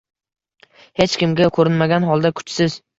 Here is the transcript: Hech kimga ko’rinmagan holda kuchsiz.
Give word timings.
Hech 1.03 1.19
kimga 1.25 1.53
ko’rinmagan 1.61 2.11
holda 2.13 2.37
kuchsiz. 2.43 2.85